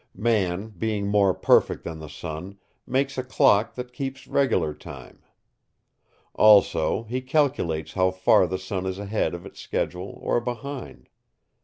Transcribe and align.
Man, 0.17 0.69
being 0.69 1.07
more 1.09 1.31
perfect 1.31 1.83
than 1.83 1.99
the 1.99 2.09
sun, 2.09 2.57
makes 2.87 3.19
a 3.19 3.23
clock 3.23 3.75
that 3.75 3.93
keeps 3.93 4.25
regular 4.25 4.73
time. 4.73 5.19
Also, 6.33 7.03
he 7.03 7.21
calculates 7.21 7.93
how 7.93 8.09
far 8.09 8.47
the 8.47 8.57
sun 8.57 8.87
is 8.87 8.97
ahead 8.97 9.35
of 9.35 9.45
its 9.45 9.59
schedule 9.59 10.17
or 10.23 10.41
behind. 10.41 11.07